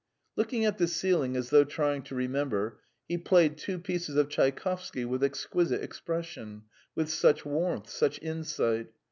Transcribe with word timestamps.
Looking 0.35 0.65
at 0.65 0.79
the 0.79 0.87
ceiling 0.87 1.35
as 1.37 1.51
though 1.51 1.63
trying 1.63 2.01
to 2.05 2.15
remember, 2.15 2.79
he 3.07 3.19
played 3.19 3.55
two 3.55 3.77
pieces 3.77 4.15
of 4.15 4.29
Tchaikovsky 4.29 5.05
with 5.05 5.23
exquisite 5.23 5.83
expression, 5.83 6.63
with 6.95 7.07
such 7.07 7.45
warmth, 7.45 7.87
such 7.87 8.19
insight! 8.23 8.87